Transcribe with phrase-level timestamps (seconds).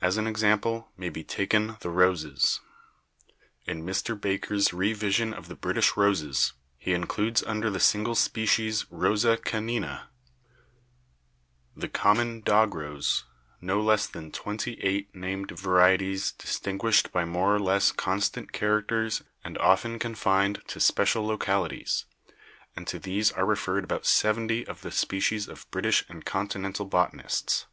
[0.00, 2.60] As an example may be taken the roses.
[3.66, 4.18] In Mr.
[4.18, 10.04] Baker's 'Re vision of the British Roses' he includes under the single species Rosa canina—
[11.76, 13.24] the common dog rose—
[13.70, 19.58] no less than twenty eight named varieties distinguished by more or less constant characters and
[19.58, 22.06] often confined to special localities,
[22.74, 27.66] and to these are referred about seventy of the species of British and continental botanists.